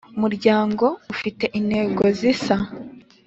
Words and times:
Muryango 0.21 0.85
ufite 1.13 1.45
intego 1.59 2.03
zisa 2.19 2.55